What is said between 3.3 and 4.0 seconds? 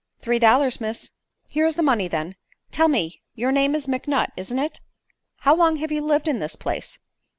your name is